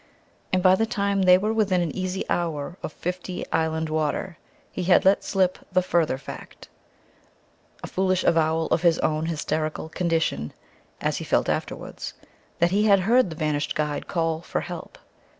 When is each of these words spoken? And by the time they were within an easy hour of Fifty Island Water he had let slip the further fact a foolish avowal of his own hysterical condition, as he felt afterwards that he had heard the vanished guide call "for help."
And 0.51 0.63
by 0.63 0.73
the 0.73 0.87
time 0.87 1.21
they 1.21 1.37
were 1.37 1.53
within 1.53 1.79
an 1.79 1.95
easy 1.95 2.27
hour 2.27 2.75
of 2.81 2.91
Fifty 2.91 3.45
Island 3.51 3.87
Water 3.87 4.39
he 4.71 4.85
had 4.85 5.05
let 5.05 5.23
slip 5.23 5.59
the 5.71 5.83
further 5.83 6.17
fact 6.17 6.69
a 7.83 7.87
foolish 7.87 8.23
avowal 8.23 8.65
of 8.71 8.81
his 8.81 8.97
own 8.97 9.27
hysterical 9.27 9.89
condition, 9.89 10.53
as 11.01 11.17
he 11.17 11.23
felt 11.23 11.49
afterwards 11.49 12.15
that 12.57 12.71
he 12.71 12.85
had 12.85 13.01
heard 13.01 13.29
the 13.29 13.35
vanished 13.35 13.75
guide 13.75 14.07
call 14.07 14.41
"for 14.41 14.61
help." 14.61 14.97